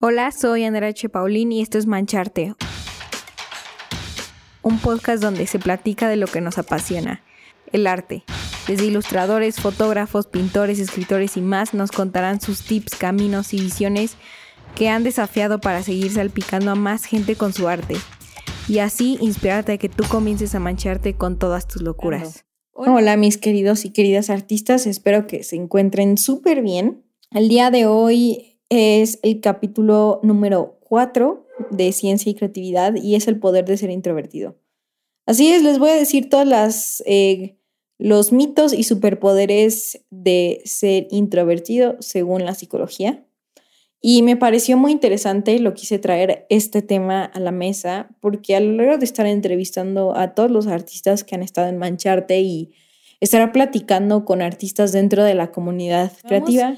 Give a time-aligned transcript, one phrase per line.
[0.00, 1.08] Hola, soy Andrea H.
[1.08, 2.54] Paulín y esto es Mancharte,
[4.62, 7.24] un podcast donde se platica de lo que nos apasiona,
[7.72, 8.22] el arte.
[8.68, 14.16] Desde ilustradores, fotógrafos, pintores, escritores y más nos contarán sus tips, caminos y visiones
[14.76, 17.96] que han desafiado para seguir salpicando a más gente con su arte
[18.68, 22.44] y así inspirarte a que tú comiences a mancharte con todas tus locuras.
[22.70, 27.02] Hola mis queridos y queridas artistas, espero que se encuentren súper bien.
[27.32, 33.28] El día de hoy es el capítulo número 4 de Ciencia y Creatividad y es
[33.28, 34.56] el poder de ser introvertido.
[35.26, 37.58] Así es, les voy a decir todas las eh,
[37.98, 43.24] los mitos y superpoderes de ser introvertido según la psicología.
[44.00, 48.60] Y me pareció muy interesante, lo quise traer este tema a la mesa, porque a
[48.60, 52.72] lo largo de estar entrevistando a todos los artistas que han estado en Mancharte y
[53.20, 56.76] estar platicando con artistas dentro de la comunidad creativa.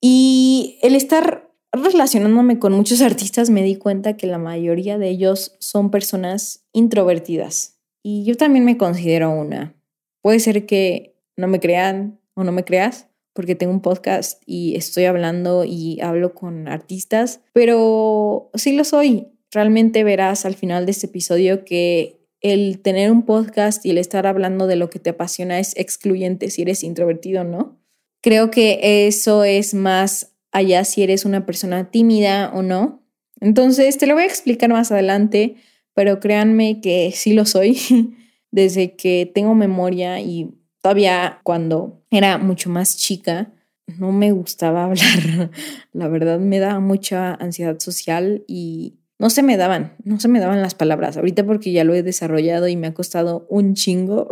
[0.00, 5.56] Y el estar relacionándome con muchos artistas me di cuenta que la mayoría de ellos
[5.58, 7.78] son personas introvertidas.
[8.02, 9.74] Y yo también me considero una.
[10.20, 14.76] Puede ser que no me crean o no me creas, porque tengo un podcast y
[14.76, 19.28] estoy hablando y hablo con artistas, pero sí lo soy.
[19.50, 24.26] Realmente verás al final de este episodio que el tener un podcast y el estar
[24.26, 27.80] hablando de lo que te apasiona es excluyente si eres introvertido, ¿no?
[28.20, 33.02] Creo que eso es más allá si eres una persona tímida o no.
[33.40, 35.56] Entonces, te lo voy a explicar más adelante,
[35.94, 37.78] pero créanme que sí lo soy
[38.50, 43.52] desde que tengo memoria y todavía cuando era mucho más chica,
[43.86, 45.50] no me gustaba hablar.
[45.92, 50.40] La verdad me da mucha ansiedad social y no se me daban, no se me
[50.40, 51.16] daban las palabras.
[51.16, 54.26] Ahorita porque ya lo he desarrollado y me ha costado un chingo,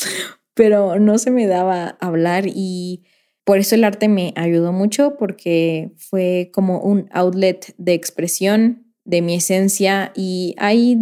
[0.54, 3.04] pero no se me daba hablar y
[3.44, 9.20] por eso el arte me ayudó mucho porque fue como un outlet de expresión de
[9.20, 10.96] mi esencia y ahí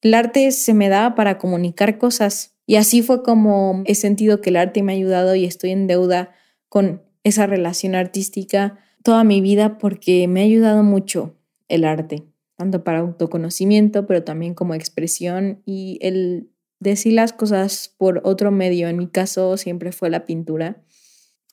[0.00, 4.48] el arte se me daba para comunicar cosas y así fue como he sentido que
[4.48, 6.32] el arte me ha ayudado y estoy en deuda
[6.70, 11.36] con esa relación artística toda mi vida porque me ha ayudado mucho
[11.68, 12.27] el arte
[12.58, 18.88] tanto para autoconocimiento, pero también como expresión y el decir las cosas por otro medio.
[18.88, 20.82] En mi caso siempre fue la pintura.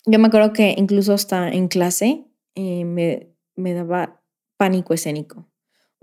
[0.08, 4.24] Yo me acuerdo que incluso hasta en clase eh, me, me daba
[4.58, 5.48] pánico escénico.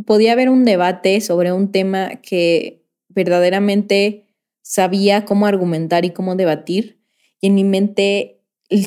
[0.07, 4.29] Podía haber un debate sobre un tema que verdaderamente
[4.63, 7.03] sabía cómo argumentar y cómo debatir
[7.41, 8.41] y en mi mente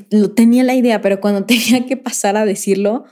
[0.09, 3.03] lo tenía la idea, pero cuando tenía que pasar a decirlo,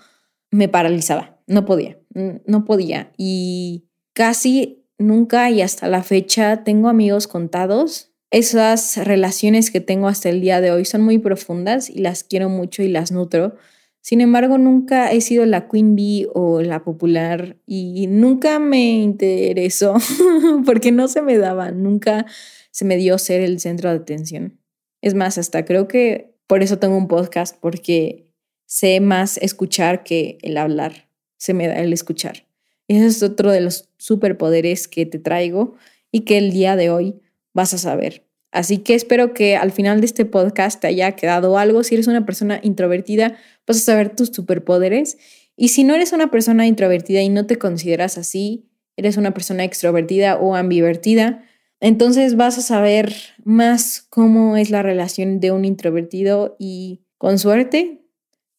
[0.51, 3.11] me paralizaba, no podía no podía.
[3.17, 8.11] Y casi nunca y hasta la fecha tengo amigos contados.
[8.31, 12.49] Esas relaciones que tengo hasta el día de hoy son muy profundas y las quiero
[12.49, 13.55] mucho y las nutro.
[14.01, 19.95] Sin embargo, nunca he sido la queen bee o la popular y nunca me interesó
[20.65, 22.25] porque no se me daba, nunca
[22.71, 24.59] se me dio ser el centro de atención.
[25.01, 28.29] Es más, hasta creo que por eso tengo un podcast, porque
[28.65, 31.12] sé más escuchar que el hablar
[31.43, 32.45] se me da el escuchar.
[32.87, 35.75] Ese es otro de los superpoderes que te traigo
[36.09, 37.19] y que el día de hoy
[37.53, 38.25] vas a saber.
[38.53, 41.83] Así que espero que al final de este podcast te haya quedado algo.
[41.83, 43.35] Si eres una persona introvertida,
[43.67, 45.17] vas a saber tus superpoderes.
[45.57, 49.65] Y si no eres una persona introvertida y no te consideras así, eres una persona
[49.65, 51.43] extrovertida o ambivertida,
[51.81, 58.02] entonces vas a saber más cómo es la relación de un introvertido y con suerte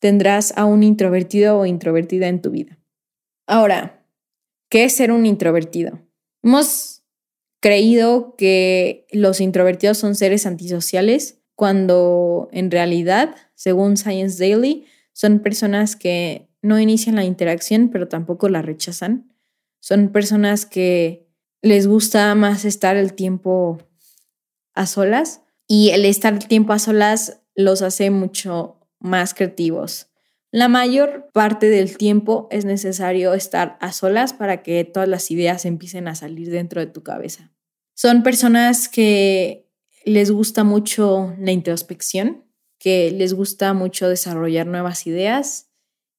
[0.05, 2.79] tendrás a un introvertido o introvertida en tu vida.
[3.47, 4.07] Ahora,
[4.69, 5.99] ¿qué es ser un introvertido?
[6.43, 7.05] Hemos
[7.59, 14.85] creído que los introvertidos son seres antisociales cuando en realidad, según Science Daily,
[15.15, 19.33] son personas que no inician la interacción pero tampoco la rechazan.
[19.81, 21.31] Son personas que
[21.63, 23.79] les gusta más estar el tiempo
[24.75, 30.09] a solas y el estar el tiempo a solas los hace mucho más creativos.
[30.51, 35.65] La mayor parte del tiempo es necesario estar a solas para que todas las ideas
[35.65, 37.53] empiecen a salir dentro de tu cabeza.
[37.95, 39.69] Son personas que
[40.05, 42.45] les gusta mucho la introspección,
[42.79, 45.71] que les gusta mucho desarrollar nuevas ideas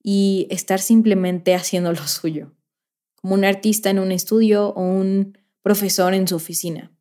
[0.01, 2.53] y estar simplemente haciendo lo suyo,
[3.15, 6.91] como un artista en un estudio o un profesor en su oficina.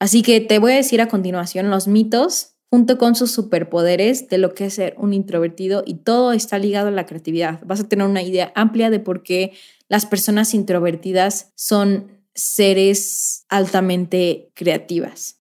[0.00, 4.38] Así que te voy a decir a continuación los mitos junto con sus superpoderes de
[4.38, 7.60] lo que es ser un introvertido y todo está ligado a la creatividad.
[7.66, 9.52] Vas a tener una idea amplia de por qué
[9.90, 15.38] las personas introvertidas son seres altamente creativas.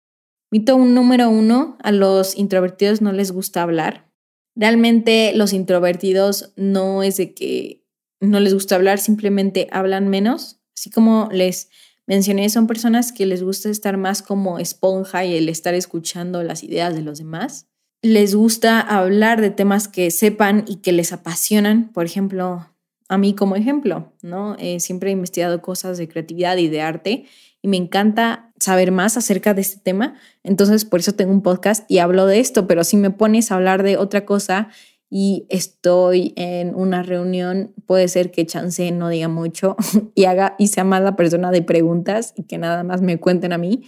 [0.52, 4.10] Mito número uno, a los introvertidos no les gusta hablar.
[4.56, 7.84] Realmente los introvertidos no es de que
[8.22, 10.62] no les gusta hablar, simplemente hablan menos.
[10.78, 11.68] Así como les
[12.08, 16.64] mencioné, son personas que les gusta estar más como esponja y el estar escuchando las
[16.64, 17.68] ideas de los demás.
[18.02, 21.92] Les gusta hablar de temas que sepan y que les apasionan.
[21.92, 22.68] Por ejemplo,
[23.10, 24.56] a mí como ejemplo, ¿no?
[24.60, 27.26] Eh, siempre he investigado cosas de creatividad y de arte
[27.62, 30.16] y me encanta saber más acerca de este tema.
[30.44, 33.56] Entonces, por eso tengo un podcast y hablo de esto, pero si me pones a
[33.56, 34.70] hablar de otra cosa
[35.10, 39.76] y estoy en una reunión, puede ser que chance no diga mucho
[40.16, 43.54] y haga y sea más la persona de preguntas y que nada más me cuenten
[43.54, 43.84] a mí.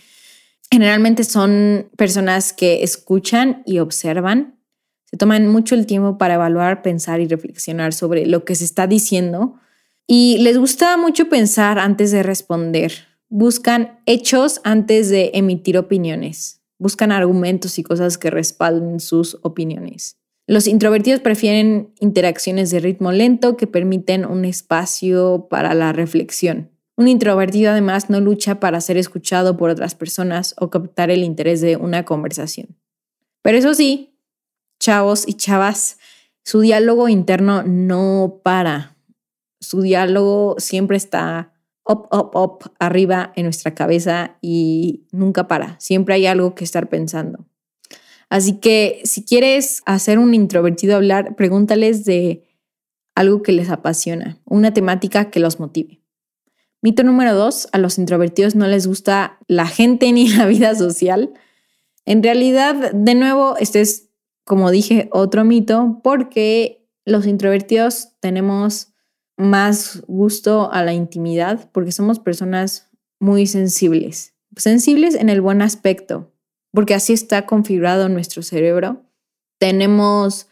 [0.72, 4.60] Generalmente son personas que escuchan y observan,
[5.06, 8.86] se toman mucho el tiempo para evaluar, pensar y reflexionar sobre lo que se está
[8.86, 9.56] diciendo
[10.12, 12.92] y les gusta mucho pensar antes de responder.
[13.28, 16.62] Buscan hechos antes de emitir opiniones.
[16.80, 20.18] Buscan argumentos y cosas que respalden sus opiniones.
[20.50, 26.72] Los introvertidos prefieren interacciones de ritmo lento que permiten un espacio para la reflexión.
[26.98, 31.62] Un introvertido además no lucha para ser escuchado por otras personas o captar el interés
[31.62, 32.80] de una conversación.
[33.44, 34.18] Pero eso sí,
[34.80, 36.00] chavos y chavas,
[36.44, 38.98] su diálogo interno no para.
[39.60, 41.54] Su diálogo siempre está
[41.86, 45.80] up, up, up, arriba en nuestra cabeza y nunca para.
[45.80, 47.46] Siempre hay algo que estar pensando.
[48.30, 52.44] Así que si quieres hacer un introvertido hablar, pregúntales de
[53.16, 56.02] algo que les apasiona, una temática que los motive.
[56.82, 61.34] Mito número dos, a los introvertidos no les gusta la gente ni la vida social.
[62.06, 64.10] En realidad, de nuevo, este es,
[64.46, 68.94] como dije, otro mito porque los introvertidos tenemos
[69.38, 72.90] más gusto a la intimidad porque somos personas
[73.20, 74.36] muy sensibles.
[74.56, 76.29] Sensibles en el buen aspecto,
[76.72, 79.04] porque así está configurado nuestro cerebro.
[79.58, 80.48] Tenemos,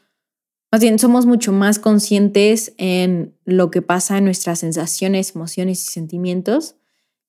[0.72, 5.92] más bien, somos mucho más conscientes en lo que pasa en nuestras sensaciones, emociones y
[5.92, 6.75] sentimientos.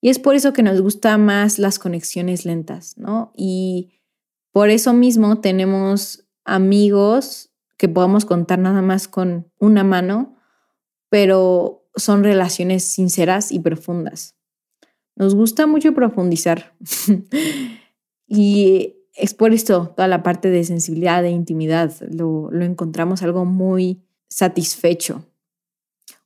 [0.01, 3.31] Y es por eso que nos gustan más las conexiones lentas, ¿no?
[3.35, 3.91] Y
[4.51, 10.35] por eso mismo tenemos amigos que podamos contar nada más con una mano,
[11.09, 14.35] pero son relaciones sinceras y profundas.
[15.15, 16.73] Nos gusta mucho profundizar.
[18.29, 24.03] Y es por esto toda la parte de sensibilidad, de intimidad, lo, encontramos algo muy
[24.29, 25.25] satisfecho.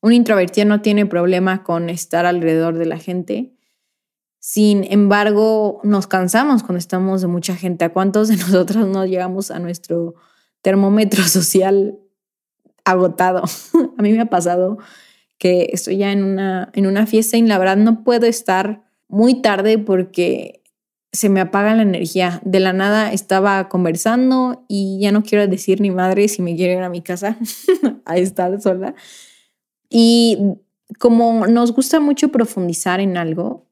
[0.01, 3.55] Un introvertido no tiene problema con estar alrededor de la gente.
[4.39, 7.85] Sin embargo, nos cansamos cuando estamos de mucha gente.
[7.85, 10.15] ¿A cuántos de nosotros no llegamos a nuestro
[10.61, 11.97] termómetro social
[12.83, 13.43] agotado?
[13.97, 14.77] a mí me ha pasado
[15.37, 19.41] que estoy ya en una, en una fiesta y la verdad no puedo estar muy
[19.41, 20.62] tarde porque
[21.13, 22.41] se me apaga la energía.
[22.43, 26.73] De la nada estaba conversando y ya no quiero decir ni madre si me quiero
[26.73, 27.37] ir a mi casa
[28.05, 28.95] a estar sola.
[29.89, 30.39] Y
[30.99, 33.69] como nos gusta mucho profundizar en algo,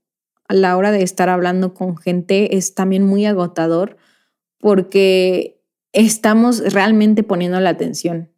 [0.47, 3.97] a la hora de estar hablando con gente es también muy agotador
[4.59, 5.61] porque
[5.93, 8.31] estamos realmente poniendo la atención.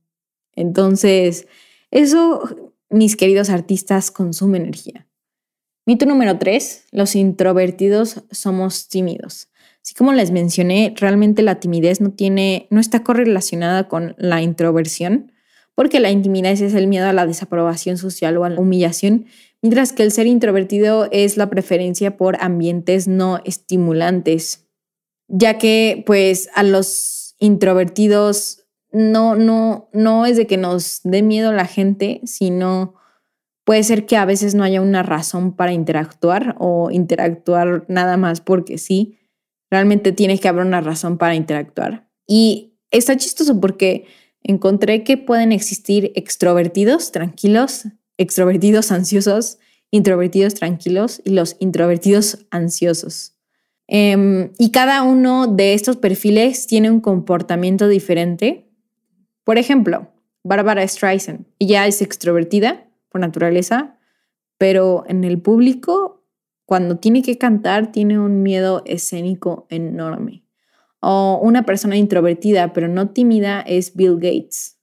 [0.55, 1.47] Entonces,
[1.91, 2.41] eso,
[2.89, 5.07] mis queridos artistas, consume energía.
[5.85, 9.50] Mito número tres, los introvertidos somos tímidos.
[9.83, 15.33] Así como les mencioné, realmente la timidez no tiene, no está correlacionada con la introversión,
[15.75, 19.25] porque la intimidez es el miedo a la desaprobación social o a la humillación,
[19.62, 24.69] mientras que el ser introvertido es la preferencia por ambientes no estimulantes,
[25.27, 31.51] ya que pues a los introvertidos no, no, no es de que nos dé miedo
[31.51, 32.96] la gente, sino
[33.63, 38.41] Puede ser que a veces no haya una razón para interactuar o interactuar nada más
[38.41, 39.20] porque sí.
[39.72, 42.10] Realmente tiene que haber una razón para interactuar.
[42.27, 44.05] Y está chistoso porque
[44.41, 47.86] encontré que pueden existir extrovertidos tranquilos,
[48.17, 49.58] extrovertidos ansiosos,
[49.91, 53.34] introvertidos tranquilos y los introvertidos ansiosos.
[53.88, 58.70] Em, y cada uno de estos perfiles tiene un comportamiento diferente.
[59.43, 60.12] Por ejemplo,
[60.43, 64.00] Barbara Streisand, ella es extrovertida, por naturaleza,
[64.58, 66.25] pero en el público,
[66.65, 70.43] cuando tiene que cantar, tiene un miedo escénico enorme.
[71.00, 74.79] O una persona introvertida, pero no tímida, es Bill Gates.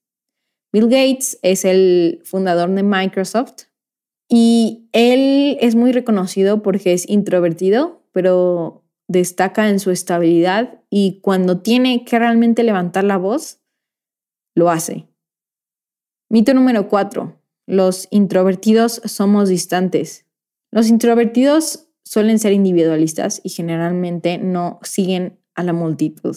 [0.73, 3.65] Bill Gates es el fundador de Microsoft
[4.29, 11.63] y él es muy reconocido porque es introvertido, pero destaca en su estabilidad y cuando
[11.63, 13.61] tiene que realmente levantar la voz,
[14.55, 15.09] lo hace.
[16.29, 17.40] Mito número cuatro
[17.71, 20.27] los introvertidos somos distantes.
[20.71, 26.37] Los introvertidos suelen ser individualistas y generalmente no siguen a la multitud.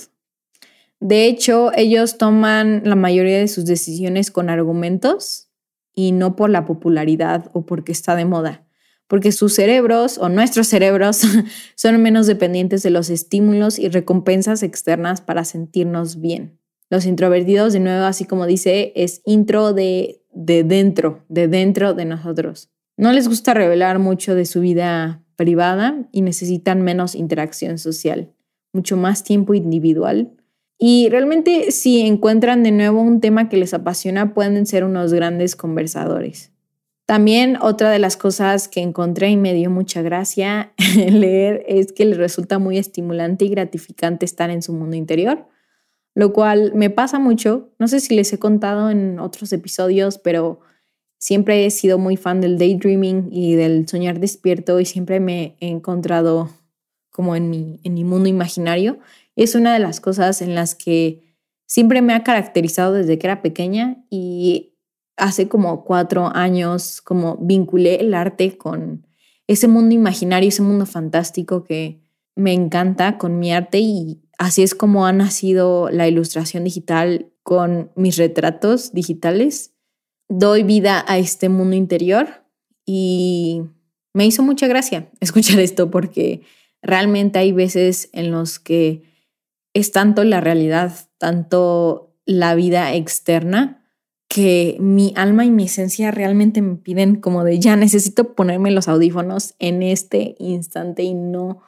[1.00, 5.50] De hecho, ellos toman la mayoría de sus decisiones con argumentos
[5.94, 8.66] y no por la popularidad o porque está de moda,
[9.08, 11.24] porque sus cerebros o nuestros cerebros
[11.76, 16.60] son menos dependientes de los estímulos y recompensas externas para sentirnos bien.
[16.90, 22.06] Los introvertidos, de nuevo, así como dice, es intro de, de dentro, de dentro de
[22.06, 22.70] nosotros.
[22.98, 28.32] No les gusta revelar mucho de su vida privada y necesitan menos interacción social,
[28.74, 30.32] mucho más tiempo individual.
[30.78, 35.56] Y realmente si encuentran de nuevo un tema que les apasiona, pueden ser unos grandes
[35.56, 36.52] conversadores.
[37.06, 42.06] También otra de las cosas que encontré y me dio mucha gracia leer es que
[42.06, 45.48] les resulta muy estimulante y gratificante estar en su mundo interior,
[46.16, 47.72] lo cual me pasa mucho.
[47.80, 50.60] No sé si les he contado en otros episodios, pero
[51.18, 55.70] siempre he sido muy fan del daydreaming y del soñar despierto y siempre me he
[55.70, 56.50] encontrado
[57.10, 59.00] como en mi, en mi mundo imaginario.
[59.36, 61.24] Es una de las cosas en las que
[61.66, 64.74] siempre me ha caracterizado desde que era pequeña y
[65.16, 69.06] hace como cuatro años como vinculé el arte con
[69.48, 72.02] ese mundo imaginario, ese mundo fantástico que
[72.36, 77.92] me encanta con mi arte y así es como ha nacido la ilustración digital con
[77.96, 79.74] mis retratos digitales
[80.30, 82.44] doy vida a este mundo interior
[82.86, 83.62] y
[84.14, 86.42] me hizo mucha gracia escuchar esto porque
[86.82, 89.04] realmente hay veces en los que
[89.74, 93.80] es tanto la realidad, tanto la vida externa,
[94.28, 98.88] que mi alma y mi esencia realmente me piden como de ya necesito ponerme los
[98.88, 101.62] audífonos en este instante y no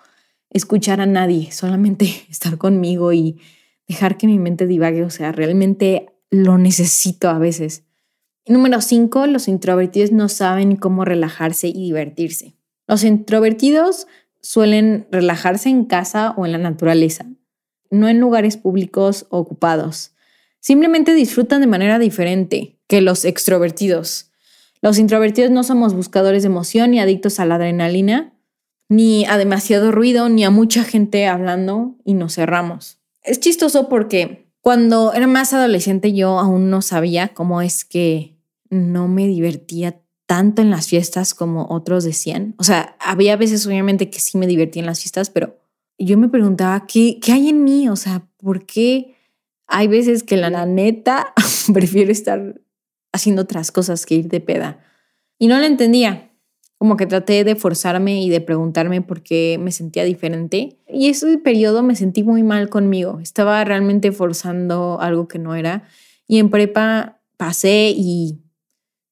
[0.55, 3.39] escuchar a nadie, solamente estar conmigo y
[3.88, 7.83] dejar que mi mente divague, o sea, realmente lo necesito a veces.
[8.47, 9.27] Número 5.
[9.27, 12.55] Los introvertidos no saben cómo relajarse y divertirse.
[12.88, 14.07] Los introvertidos
[14.41, 17.25] suelen relajarse en casa o en la naturaleza,
[17.89, 20.13] no en lugares públicos o ocupados.
[20.59, 24.31] Simplemente disfrutan de manera diferente que los extrovertidos.
[24.81, 28.35] Los introvertidos no somos buscadores de emoción ni adictos a la adrenalina,
[28.89, 33.00] ni a demasiado ruido, ni a mucha gente hablando y nos cerramos.
[33.24, 38.36] Es chistoso porque cuando era más adolescente yo aún no sabía cómo es que
[38.70, 42.56] no me divertía tanto en las fiestas como otros decían.
[42.58, 45.60] O sea, había veces obviamente que sí me divertía en las fiestas, pero
[45.98, 47.89] yo me preguntaba, ¿qué, qué hay en mí?
[47.89, 49.15] O sea, ¿por qué
[49.68, 51.34] hay veces que la, neta
[51.74, 52.62] prefiero estar
[53.12, 54.80] haciendo otras cosas que ir de peda?
[55.38, 56.32] Y no lo entendía.
[56.77, 60.77] Como que traté de forzarme y de preguntarme por qué me sentía diferente.
[60.88, 63.20] Y ese periodo me sentí muy mal conmigo.
[63.22, 65.88] Estaba realmente forzando algo que no era.
[66.27, 68.39] Y en prepa pasé y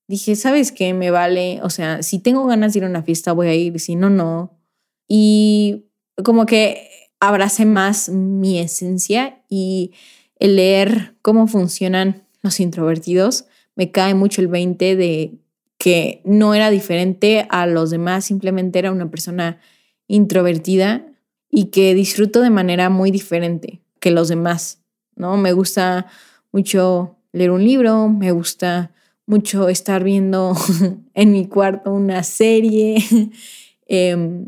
[0.08, 0.94] dije, ¿sabes qué?
[0.94, 3.80] Me vale, o sea, si tengo ganas de ir a una fiesta voy a ir,
[3.80, 4.60] si no, no.
[5.08, 5.86] Y
[6.24, 6.90] como que
[7.20, 9.94] abracé más mi esencia y
[10.38, 15.40] el leer cómo funcionan los introvertidos, me cae mucho el 20 de
[15.84, 19.60] que no era diferente a los demás, simplemente era una persona
[20.08, 21.06] introvertida
[21.50, 24.82] y que disfruto de manera muy diferente que los demás,
[25.18, 25.36] ¿no?
[25.36, 26.08] Me gusta
[26.54, 28.94] mucho leer un libro, me gusta
[29.26, 30.56] mucho estar viendo
[31.14, 33.04] en mi cuarto una serie,
[33.86, 34.48] em,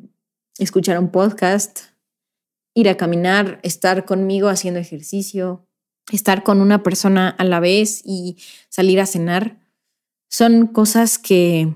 [0.58, 1.82] escuchar un podcast,
[2.74, 5.68] ir a caminar, estar conmigo haciendo ejercicio,
[6.14, 8.38] estar con una persona a la vez y
[8.70, 9.65] salir a cenar.
[10.38, 11.74] Son cosas que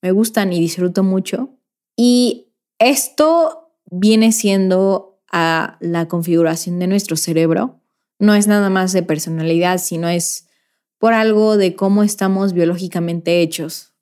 [0.00, 1.50] me gustan y disfruto mucho.
[1.94, 7.82] Y esto viene siendo a la configuración de nuestro cerebro.
[8.18, 10.48] No es nada más de personalidad, sino es
[10.96, 13.92] por algo de cómo estamos biológicamente hechos.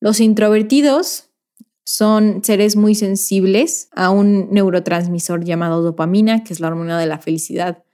[0.00, 1.28] Los introvertidos
[1.84, 7.18] son seres muy sensibles a un neurotransmisor llamado dopamina, que es la hormona de la
[7.18, 7.84] felicidad.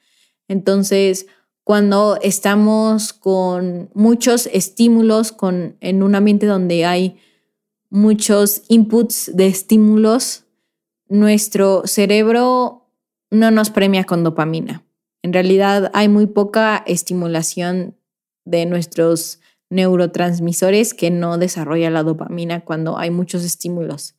[0.48, 1.26] Entonces,
[1.68, 7.18] cuando estamos con muchos estímulos, con, en un ambiente donde hay
[7.90, 10.46] muchos inputs de estímulos,
[11.10, 12.86] nuestro cerebro
[13.30, 14.82] no nos premia con dopamina.
[15.22, 17.98] En realidad hay muy poca estimulación
[18.46, 24.14] de nuestros neurotransmisores que no desarrolla la dopamina cuando hay muchos estímulos.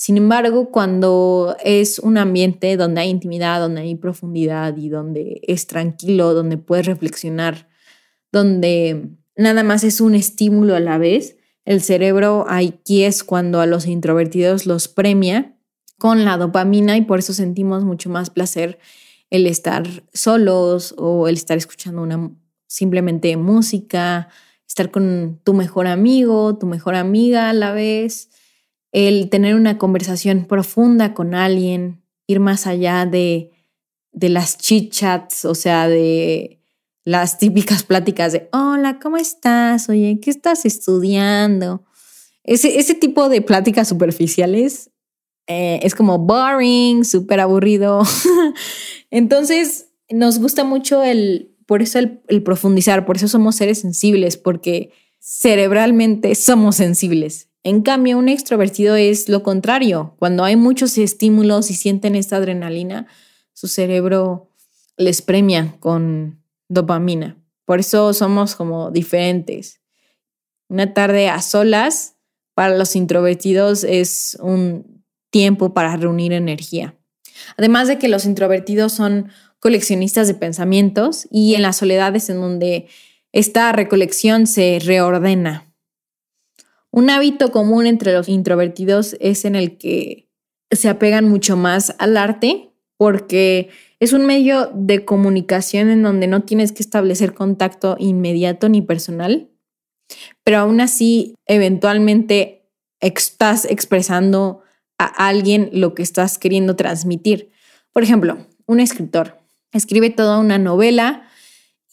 [0.00, 5.66] Sin embargo, cuando es un ambiente donde hay intimidad, donde hay profundidad y donde es
[5.66, 7.68] tranquilo, donde puedes reflexionar,
[8.32, 13.66] donde nada más es un estímulo a la vez, el cerebro aquí es cuando a
[13.66, 15.58] los introvertidos los premia
[15.98, 18.78] con la dopamina y por eso sentimos mucho más placer
[19.28, 22.30] el estar solos o el estar escuchando una
[22.66, 24.30] simplemente música,
[24.66, 28.30] estar con tu mejor amigo, tu mejor amiga a la vez,
[28.92, 33.50] el tener una conversación profunda con alguien, ir más allá de,
[34.12, 36.60] de las chit chats, o sea, de
[37.04, 39.88] las típicas pláticas de, hola, ¿cómo estás?
[39.88, 41.84] Oye, ¿qué estás estudiando?
[42.44, 44.90] Ese, ese tipo de pláticas superficiales
[45.46, 48.02] eh, es como boring, súper aburrido.
[49.10, 54.92] Entonces, nos gusta mucho el, por eso el profundizar, por eso somos seres sensibles, porque
[55.20, 57.49] cerebralmente somos sensibles.
[57.62, 60.14] En cambio, un extrovertido es lo contrario.
[60.18, 63.06] Cuando hay muchos estímulos y sienten esta adrenalina,
[63.52, 64.48] su cerebro
[64.96, 67.36] les premia con dopamina.
[67.66, 69.80] Por eso somos como diferentes.
[70.68, 72.16] Una tarde a solas
[72.54, 76.96] para los introvertidos es un tiempo para reunir energía.
[77.56, 82.88] Además de que los introvertidos son coleccionistas de pensamientos y en las soledades en donde
[83.32, 85.69] esta recolección se reordena.
[86.92, 90.28] Un hábito común entre los introvertidos es en el que
[90.70, 93.70] se apegan mucho más al arte porque
[94.00, 99.50] es un medio de comunicación en donde no tienes que establecer contacto inmediato ni personal,
[100.44, 102.68] pero aún así eventualmente
[103.00, 104.62] estás expresando
[104.98, 107.50] a alguien lo que estás queriendo transmitir.
[107.92, 109.38] Por ejemplo, un escritor
[109.72, 111.28] escribe toda una novela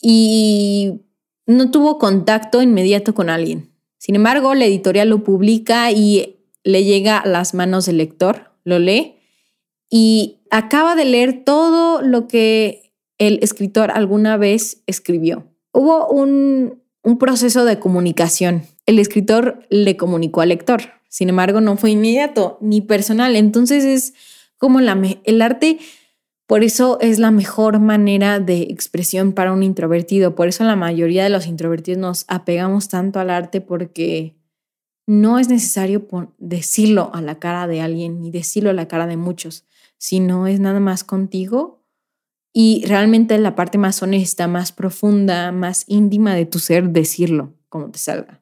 [0.02, 1.02] y
[1.46, 7.18] no tuvo contacto inmediato con alguien sin embargo, la editorial lo publica y le llega
[7.18, 9.16] a las manos del lector, lo lee
[9.90, 15.48] y acaba de leer todo lo que el escritor alguna vez escribió.
[15.72, 16.84] Hubo un,
[17.20, 18.64] proceso de comunicación.
[18.86, 20.82] El escritor le comunicó al lector.
[21.08, 23.38] Sin embargo, no fue inmediato ni personal.
[23.38, 24.14] Entonces es
[24.58, 25.80] como el arte
[26.48, 30.34] por eso es la mejor manera de expresión para un introvertido.
[30.34, 34.38] Por eso la mayoría de los introvertidos nos apegamos tanto al arte porque
[35.06, 39.18] no es necesario decirlo a la cara de alguien ni decirlo a la cara de
[39.18, 39.66] muchos,
[39.98, 41.84] sino es nada más contigo
[42.54, 47.92] y realmente la parte más honesta, más profunda, más íntima de tu ser, decirlo como
[47.92, 48.42] te salga.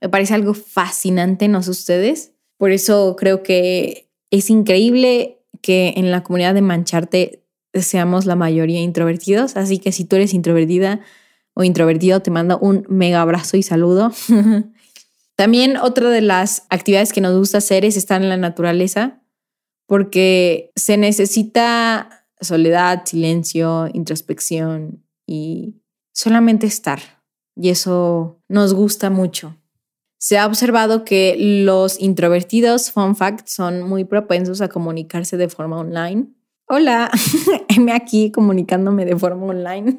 [0.00, 2.32] Me parece algo fascinante, no sé ustedes.
[2.56, 8.80] Por eso creo que es increíble que en la comunidad de Mancharte seamos la mayoría
[8.80, 9.56] introvertidos.
[9.56, 11.00] Así que si tú eres introvertida
[11.54, 14.12] o introvertido, te mando un mega abrazo y saludo.
[15.36, 19.22] También otra de las actividades que nos gusta hacer es estar en la naturaleza,
[19.86, 25.76] porque se necesita soledad, silencio, introspección y
[26.12, 27.00] solamente estar.
[27.56, 29.56] Y eso nos gusta mucho.
[30.22, 35.78] Se ha observado que los introvertidos, fun fact, son muy propensos a comunicarse de forma
[35.78, 36.26] online.
[36.68, 37.10] Hola,
[37.74, 39.98] M aquí comunicándome de forma online.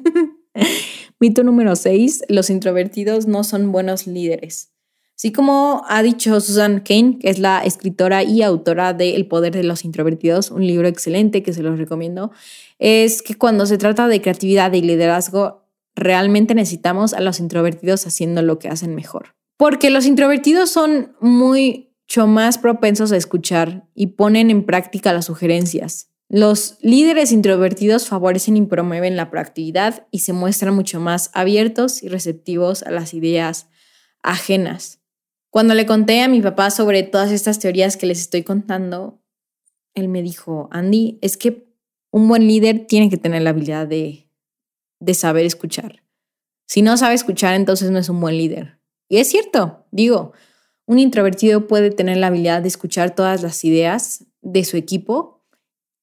[1.18, 4.70] Mito número 6, los introvertidos no son buenos líderes.
[5.16, 9.52] Así como ha dicho Susan Kane, que es la escritora y autora de El poder
[9.52, 12.30] de los introvertidos, un libro excelente que se los recomiendo,
[12.78, 18.40] es que cuando se trata de creatividad y liderazgo, realmente necesitamos a los introvertidos haciendo
[18.42, 19.34] lo que hacen mejor.
[19.62, 26.10] Porque los introvertidos son mucho más propensos a escuchar y ponen en práctica las sugerencias.
[26.28, 32.08] Los líderes introvertidos favorecen y promueven la proactividad y se muestran mucho más abiertos y
[32.08, 33.68] receptivos a las ideas
[34.24, 35.00] ajenas.
[35.48, 39.22] Cuando le conté a mi papá sobre todas estas teorías que les estoy contando,
[39.94, 41.72] él me dijo, Andy, es que
[42.10, 44.28] un buen líder tiene que tener la habilidad de,
[44.98, 46.02] de saber escuchar.
[46.66, 48.81] Si no sabe escuchar, entonces no es un buen líder.
[49.12, 50.32] Y es cierto, digo,
[50.86, 55.44] un introvertido puede tener la habilidad de escuchar todas las ideas de su equipo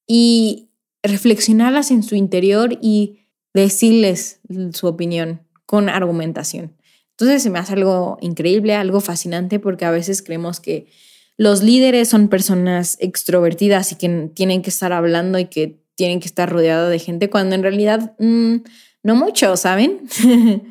[0.06, 0.68] y
[1.02, 4.38] reflexionarlas en su interior y decirles
[4.72, 6.76] su opinión con argumentación.
[7.10, 10.86] Entonces se me hace algo increíble, algo fascinante, porque a veces creemos que
[11.36, 16.28] los líderes son personas extrovertidas y que tienen que estar hablando y que tienen que
[16.28, 18.58] estar rodeados de gente, cuando en realidad mm,
[19.02, 20.02] no mucho, ¿saben?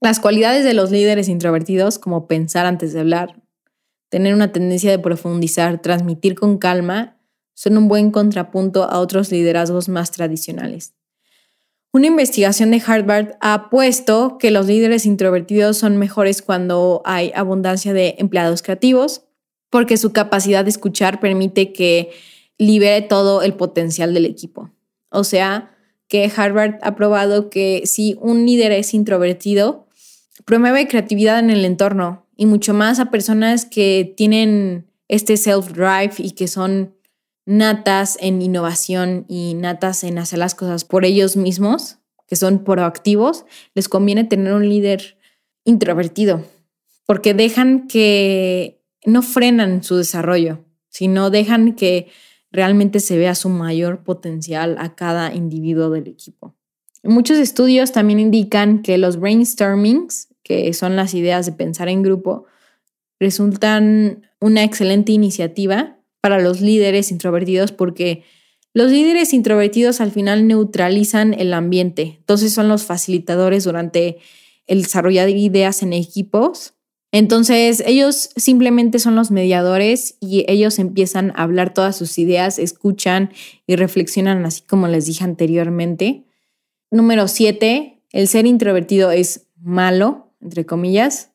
[0.00, 3.42] Las cualidades de los líderes introvertidos, como pensar antes de hablar,
[4.08, 7.16] tener una tendencia de profundizar, transmitir con calma,
[7.54, 10.94] son un buen contrapunto a otros liderazgos más tradicionales.
[11.92, 17.92] Una investigación de Harvard ha puesto que los líderes introvertidos son mejores cuando hay abundancia
[17.92, 19.24] de empleados creativos,
[19.68, 22.10] porque su capacidad de escuchar permite que
[22.56, 24.70] libere todo el potencial del equipo.
[25.10, 25.74] O sea,
[26.06, 29.87] que Harvard ha probado que si un líder es introvertido,
[30.44, 36.32] promueve creatividad en el entorno y mucho más a personas que tienen este self-drive y
[36.32, 36.94] que son
[37.46, 43.46] natas en innovación y natas en hacer las cosas por ellos mismos, que son proactivos,
[43.74, 45.18] les conviene tener un líder
[45.64, 46.44] introvertido,
[47.06, 52.08] porque dejan que no frenan su desarrollo, sino dejan que
[52.50, 56.54] realmente se vea su mayor potencial a cada individuo del equipo.
[57.02, 62.46] Muchos estudios también indican que los brainstormings, que son las ideas de pensar en grupo,
[63.20, 68.24] resultan una excelente iniciativa para los líderes introvertidos porque
[68.72, 74.18] los líderes introvertidos al final neutralizan el ambiente, entonces son los facilitadores durante
[74.66, 76.74] el desarrollo de ideas en equipos.
[77.10, 83.32] Entonces ellos simplemente son los mediadores y ellos empiezan a hablar todas sus ideas, escuchan
[83.66, 86.24] y reflexionan así como les dije anteriormente.
[86.90, 91.32] Número siete, el ser introvertido es malo, entre comillas,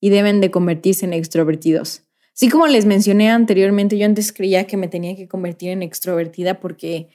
[0.00, 2.02] y deben de convertirse en extrovertidos.
[2.34, 6.60] Así como les mencioné anteriormente, yo antes creía que me tenía que convertir en extrovertida
[6.60, 7.08] porque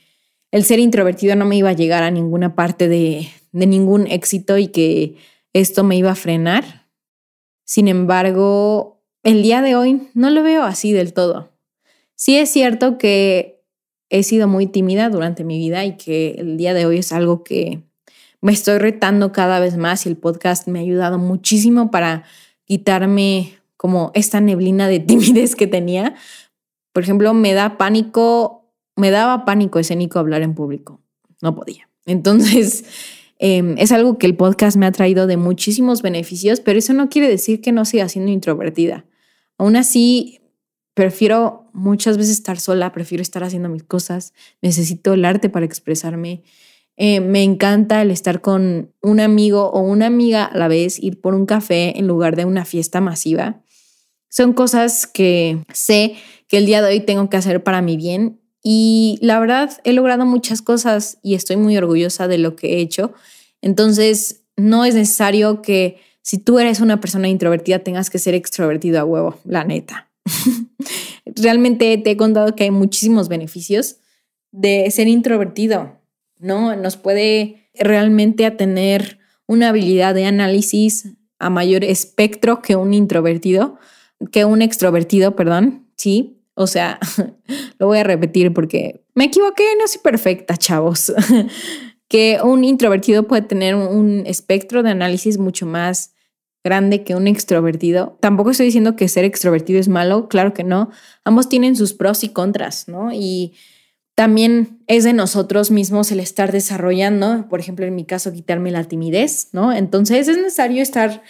[0.51, 4.57] el ser introvertido no me iba a llegar a ninguna parte de, de ningún éxito
[4.57, 5.15] y que
[5.53, 6.87] esto me iba a frenar.
[7.65, 11.51] Sin embargo, el día de hoy no lo veo así del todo.
[12.15, 13.61] Sí es cierto que
[14.09, 17.43] he sido muy tímida durante mi vida y que el día de hoy es algo
[17.43, 17.83] que
[18.41, 22.23] me estoy retando cada vez más y el podcast me ha ayudado muchísimo para
[22.65, 26.15] quitarme como esta neblina de timidez que tenía.
[26.93, 31.01] Por ejemplo, me da pánico, me daba pánico escénico hablar en público.
[31.41, 31.89] No podía.
[32.05, 32.85] Entonces,
[33.39, 37.09] em, es algo que el podcast me ha traído de muchísimos beneficios, pero eso no
[37.09, 39.05] quiere decir que no siga siendo introvertida.
[39.57, 40.39] Aún así,
[40.93, 46.43] prefiero muchas veces estar sola, prefiero estar haciendo mis cosas, necesito el arte para expresarme.
[47.01, 51.21] Eh, me encanta el estar con un amigo o una amiga a la vez, ir
[51.21, 53.63] por un café en lugar de una fiesta masiva.
[54.27, 56.15] Son cosas que sé
[56.49, 59.93] que el día de hoy tengo que hacer para mi bien y la verdad he
[59.93, 63.13] logrado muchas cosas y estoy muy orgullosa de lo que he hecho.
[63.61, 68.99] Entonces, no es necesario que si tú eres una persona introvertida tengas que ser extrovertido
[68.99, 70.11] a huevo, la neta.
[71.25, 73.99] Realmente te he contado que hay muchísimos beneficios
[74.51, 75.98] de ser introvertido,
[76.39, 76.75] ¿no?
[76.75, 83.77] Nos puede realmente tener una habilidad de análisis a mayor espectro que un introvertido
[84.31, 86.41] que un extrovertido, perdón, sí.
[86.53, 86.99] O sea,
[87.79, 91.13] lo voy a repetir porque me equivoqué, no soy perfecta, chavos.
[92.07, 96.13] que un introvertido puede tener un espectro de análisis mucho más
[96.63, 98.17] grande que un extrovertido.
[98.19, 100.89] Tampoco estoy diciendo que ser extrovertido es malo, claro que no.
[101.23, 103.13] Ambos tienen sus pros y contras, ¿no?
[103.13, 103.53] Y
[104.19, 108.83] también es de nosotros mismos el estar desarrollando, por ejemplo, en mi caso, quitarme la
[108.83, 109.71] timidez, ¿no?
[109.71, 111.23] Entonces es necesario estar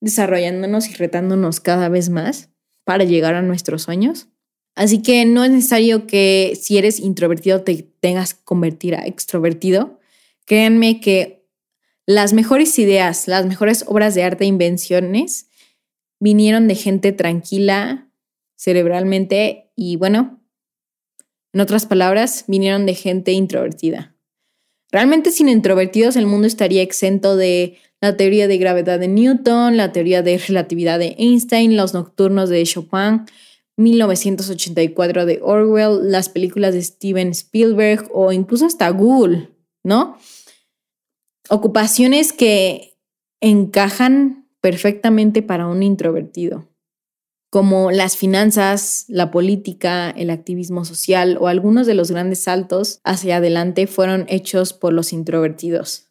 [0.00, 2.50] desarrollándonos y retándonos cada vez más
[2.82, 4.26] para llegar a nuestros sueños.
[4.74, 10.00] Así que no es necesario que si eres introvertido te tengas que convertir a extrovertido.
[10.44, 11.46] Créanme que
[12.04, 15.46] las mejores ideas, las mejores obras de arte e invenciones
[16.18, 18.10] vinieron de gente tranquila
[18.56, 20.43] cerebralmente y bueno,
[21.54, 24.14] en otras palabras, vinieron de gente introvertida.
[24.90, 29.92] Realmente sin introvertidos el mundo estaría exento de la teoría de gravedad de Newton, la
[29.92, 33.22] teoría de relatividad de Einstein, los nocturnos de Chopin,
[33.76, 39.48] 1984 de Orwell, las películas de Steven Spielberg o incluso hasta Google,
[39.82, 40.18] ¿no?
[41.48, 42.98] Ocupaciones que
[43.40, 46.68] encajan perfectamente para un introvertido,
[47.54, 53.36] como las finanzas, la política, el activismo social o algunos de los grandes saltos hacia
[53.36, 56.08] adelante fueron hechos por los introvertidos.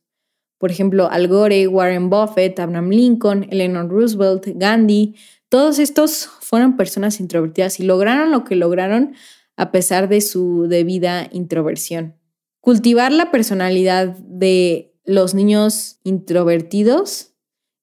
[0.57, 5.15] Por ejemplo, Al Gore, Warren Buffett, Abraham Lincoln, Eleanor Roosevelt, Gandhi,
[5.49, 9.13] todos estos fueron personas introvertidas y lograron lo que lograron
[9.57, 12.15] a pesar de su debida introversión.
[12.61, 17.32] Cultivar la personalidad de los niños introvertidos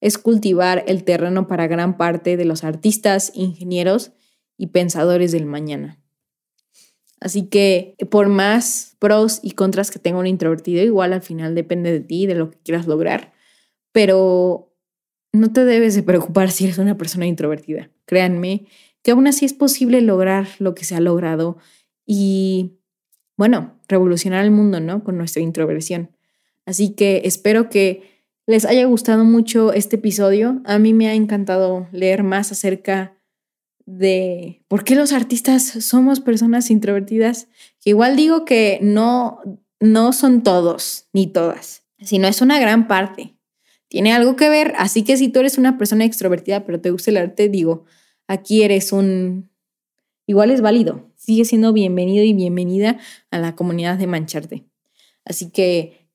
[0.01, 4.13] es cultivar el terreno para gran parte de los artistas, ingenieros
[4.57, 5.99] y pensadores del mañana.
[7.21, 11.93] Así que por más pros y contras que tenga un introvertido, igual al final depende
[11.93, 13.33] de ti, de lo que quieras lograr,
[13.93, 14.75] pero
[15.33, 17.91] no te debes de preocupar si eres una persona introvertida.
[18.07, 18.67] Créanme
[19.03, 21.59] que aún así es posible lograr lo que se ha logrado
[22.07, 22.79] y,
[23.37, 25.05] bueno, revolucionar el mundo, ¿no?
[25.05, 26.11] Con nuestra introversión.
[26.67, 30.61] Así que espero que les haya gustado mucho este episodio.
[30.65, 33.17] A mí me ha encantado leer más acerca
[33.99, 37.49] de por qué los artistas somos personas introvertidas,
[37.85, 39.41] igual digo que no,
[39.81, 43.35] no son todos ni todas, sino es una gran parte.
[43.89, 47.11] Tiene algo que ver, así que si tú eres una persona extrovertida pero te gusta
[47.11, 47.85] el arte, digo,
[48.29, 49.51] aquí eres un...
[50.27, 52.99] Igual es válido, sigue siendo bienvenido y bienvenida
[53.33, 54.65] a la comunidad de Mancharte.
[55.25, 56.00] Así que